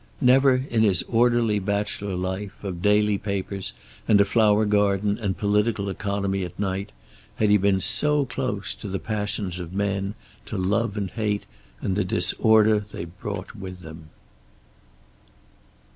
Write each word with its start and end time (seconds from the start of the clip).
Never, 0.19 0.63
in 0.71 0.81
his 0.81 1.03
orderly 1.03 1.59
bachelor 1.59 2.15
life, 2.15 2.63
of 2.63 2.81
daily 2.81 3.19
papers 3.19 3.71
and 4.07 4.19
a 4.19 4.25
flower 4.25 4.65
garden 4.65 5.19
and 5.19 5.37
political 5.37 5.89
economy 5.89 6.43
at 6.43 6.57
night, 6.59 6.91
had 7.35 7.51
he 7.51 7.57
been 7.57 7.79
so 7.79 8.25
close 8.25 8.73
to 8.73 8.87
the 8.87 8.97
passions 8.97 9.59
of 9.59 9.73
men 9.73 10.15
to 10.47 10.57
love 10.57 10.97
and 10.97 11.11
hate 11.11 11.45
and 11.81 11.95
the 11.95 12.03
disorder 12.03 12.79
they 12.79 13.05
brought 13.05 13.55
with 13.55 13.81
them. 13.81 14.09